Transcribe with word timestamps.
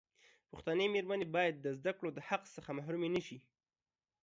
پښتنې 0.51 0.85
مېرمنې 0.95 1.27
باید 1.35 1.55
د 1.59 1.67
زدکړو 1.77 2.09
دحق 2.17 2.43
څخه 2.55 2.69
محرومي 2.77 3.09
نشي. 3.15 3.37